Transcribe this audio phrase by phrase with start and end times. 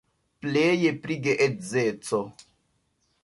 [0.45, 2.21] Pleje pri geedzeco.